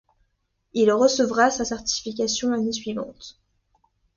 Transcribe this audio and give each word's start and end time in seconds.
Il 0.73 0.91
recevra 0.91 1.51
sa 1.51 1.63
certification 1.63 2.49
l'année 2.49 2.71
suivante. 2.71 3.39